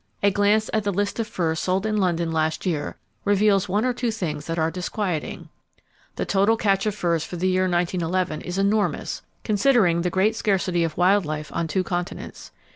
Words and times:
A 0.23 0.31
glance 0.31 0.67
at 0.73 0.83
the 0.83 0.91
list 0.91 1.19
of 1.19 1.27
furs 1.27 1.59
sold 1.59 1.85
in 1.85 1.95
London 1.95 2.31
last 2.31 2.65
year 2.65 2.97
reveals 3.23 3.69
one 3.69 3.85
or 3.85 3.93
two 3.93 4.09
things 4.09 4.47
that 4.47 4.57
are 4.57 4.71
disquieting. 4.71 5.49
The 6.15 6.25
total 6.25 6.57
catch 6.57 6.87
of 6.87 6.95
furs 6.95 7.23
for 7.23 7.35
the 7.35 7.47
year 7.47 7.69
1911 7.69 8.41
is 8.41 8.57
enormous,—considering 8.57 10.01
the 10.01 10.09
great 10.09 10.35
scarcity 10.35 10.83
of 10.83 10.97
wild 10.97 11.23
life 11.27 11.51
on 11.53 11.67
two 11.67 11.83
continents. 11.83 12.49